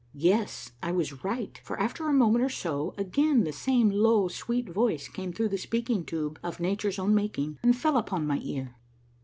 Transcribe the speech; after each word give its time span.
Yes, 0.17 0.71
I 0.81 0.91
was 0.91 1.23
right, 1.23 1.55
for 1.63 1.79
after 1.79 2.09
a 2.09 2.11
moment 2.11 2.43
or 2.43 2.49
so 2.49 2.95
again 2.97 3.43
the 3.43 3.51
same 3.51 3.87
low, 3.91 4.29
sweet 4.29 4.67
voice 4.67 5.07
came 5.07 5.31
through 5.31 5.49
the 5.49 5.59
speaking 5.59 6.05
tube 6.05 6.39
of 6.41 6.59
nature's 6.59 6.97
own 6.97 7.13
making 7.13 7.59
and 7.61 7.77
fell 7.77 7.97
upon 7.97 8.25
my 8.25 8.39
eager 8.39 8.59
ear. 8.61 8.75